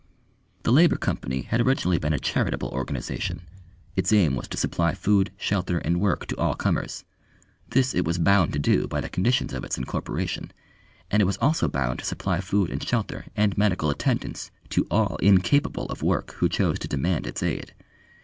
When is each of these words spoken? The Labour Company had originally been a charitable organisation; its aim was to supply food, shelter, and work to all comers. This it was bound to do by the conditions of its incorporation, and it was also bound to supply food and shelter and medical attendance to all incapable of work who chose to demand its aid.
The 0.63 0.71
Labour 0.71 0.95
Company 0.97 1.43
had 1.43 1.61
originally 1.61 1.99
been 1.99 2.11
a 2.11 2.17
charitable 2.17 2.69
organisation; 2.69 3.43
its 3.95 4.11
aim 4.11 4.35
was 4.35 4.47
to 4.47 4.57
supply 4.57 4.95
food, 4.95 5.31
shelter, 5.37 5.77
and 5.77 6.01
work 6.01 6.25
to 6.25 6.37
all 6.39 6.55
comers. 6.55 7.03
This 7.69 7.93
it 7.93 8.03
was 8.03 8.17
bound 8.17 8.51
to 8.53 8.57
do 8.57 8.87
by 8.87 8.99
the 8.99 9.09
conditions 9.09 9.53
of 9.53 9.63
its 9.63 9.77
incorporation, 9.77 10.51
and 11.11 11.21
it 11.21 11.25
was 11.25 11.37
also 11.37 11.67
bound 11.67 11.99
to 11.99 12.05
supply 12.05 12.39
food 12.39 12.71
and 12.71 12.81
shelter 12.81 13.25
and 13.35 13.55
medical 13.59 13.91
attendance 13.91 14.49
to 14.69 14.87
all 14.89 15.17
incapable 15.17 15.85
of 15.91 16.01
work 16.01 16.33
who 16.39 16.49
chose 16.49 16.79
to 16.79 16.87
demand 16.87 17.27
its 17.27 17.43
aid. 17.43 17.75